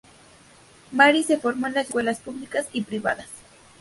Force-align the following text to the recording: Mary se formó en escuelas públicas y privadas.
Mary 0.91 1.21
se 1.21 1.37
formó 1.37 1.67
en 1.67 1.77
escuelas 1.77 2.21
públicas 2.21 2.65
y 2.73 2.81
privadas. 2.81 3.29